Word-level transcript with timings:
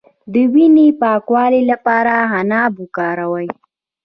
د 0.33 0.35
وینې 0.53 0.87
د 0.93 0.97
پاکوالي 1.01 1.61
لپاره 1.71 2.13
عناب 2.37 2.71
وکاروئ 2.81 3.47